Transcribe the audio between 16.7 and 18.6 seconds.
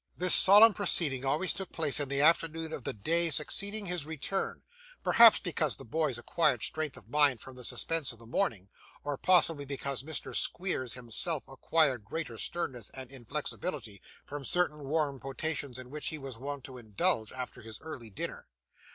indulge after his early dinner.